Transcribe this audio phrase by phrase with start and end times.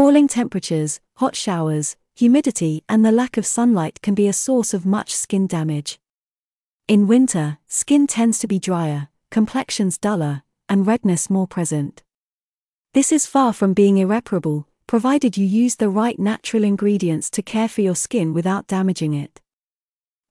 [0.00, 4.86] Falling temperatures, hot showers, humidity, and the lack of sunlight can be a source of
[4.86, 6.00] much skin damage.
[6.88, 12.02] In winter, skin tends to be drier, complexions duller, and redness more present.
[12.94, 17.68] This is far from being irreparable, provided you use the right natural ingredients to care
[17.68, 19.42] for your skin without damaging it.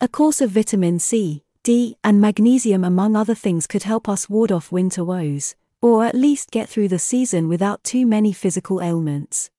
[0.01, 4.51] A course of vitamin C, D, and magnesium, among other things, could help us ward
[4.51, 9.51] off winter woes, or at least get through the season without too many physical ailments.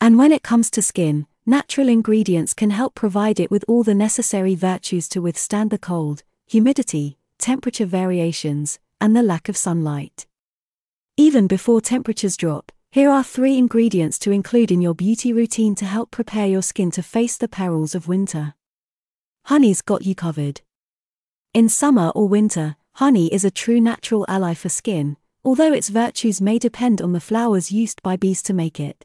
[0.00, 3.94] And when it comes to skin, natural ingredients can help provide it with all the
[3.94, 10.26] necessary virtues to withstand the cold, humidity, temperature variations, and the lack of sunlight.
[11.16, 15.84] Even before temperatures drop, here are three ingredients to include in your beauty routine to
[15.84, 18.54] help prepare your skin to face the perils of winter.
[19.46, 20.60] Honey's got you covered.
[21.52, 26.40] In summer or winter, honey is a true natural ally for skin, although its virtues
[26.40, 29.04] may depend on the flowers used by bees to make it.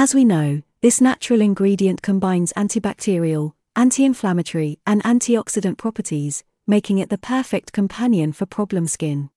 [0.00, 7.10] As we know, this natural ingredient combines antibacterial, anti inflammatory, and antioxidant properties, making it
[7.10, 9.28] the perfect companion for problem skin.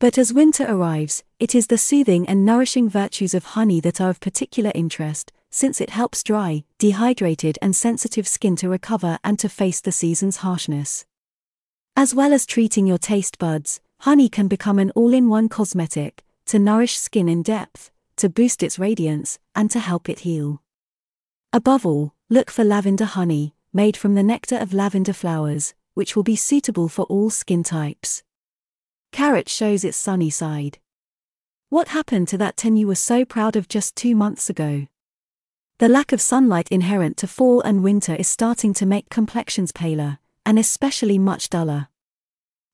[0.00, 4.10] But as winter arrives, it is the soothing and nourishing virtues of honey that are
[4.10, 9.48] of particular interest, since it helps dry, dehydrated, and sensitive skin to recover and to
[9.48, 11.06] face the season's harshness.
[11.94, 16.24] As well as treating your taste buds, honey can become an all in one cosmetic
[16.46, 20.62] to nourish skin in depth, to boost its radiance, and to help it heal.
[21.52, 26.22] Above all, look for lavender honey, made from the nectar of lavender flowers, which will
[26.22, 28.22] be suitable for all skin types.
[29.12, 30.78] Carrot shows its sunny side.
[31.70, 34.86] What happened to that tin you were so proud of just two months ago?
[35.78, 40.18] The lack of sunlight inherent to fall and winter is starting to make complexions paler,
[40.44, 41.88] and especially much duller.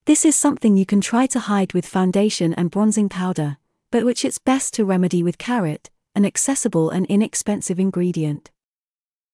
[0.07, 3.59] This is something you can try to hide with foundation and bronzing powder,
[3.95, 8.51] but which it's best to remedy with carrot, an accessible and inexpensive ingredient.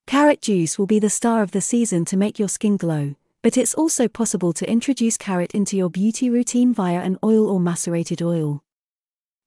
[0.06, 3.56] Carrot juice will be the star of the season to make your skin glow, but
[3.56, 8.20] it's also possible to introduce carrot into your beauty routine via an oil or macerated
[8.20, 8.62] oil.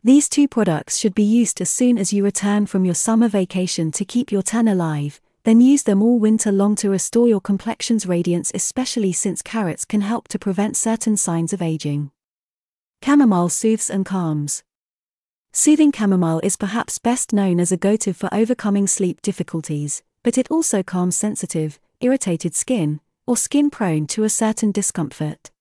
[0.03, 3.91] These two products should be used as soon as you return from your summer vacation
[3.91, 8.07] to keep your tan alive, then use them all winter long to restore your complexion's
[8.07, 12.09] radiance, especially since carrots can help to prevent certain signs of aging.
[13.05, 14.63] Chamomile soothes and calms.
[15.55, 20.35] Soothing chamomile is perhaps best known as a go to for overcoming sleep difficulties, but
[20.35, 25.51] it also calms sensitive, irritated skin, or skin prone to a certain discomfort.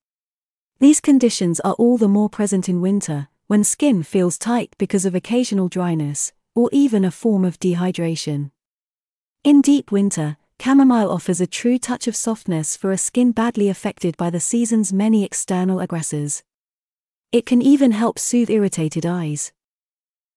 [0.80, 5.14] These conditions are all the more present in winter, when skin feels tight because of
[5.14, 8.50] occasional dryness, or even a form of dehydration.
[9.44, 14.16] In deep winter, chamomile offers a true touch of softness for a skin badly affected
[14.16, 16.42] by the season's many external aggressors.
[17.30, 19.52] It can even help soothe irritated eyes.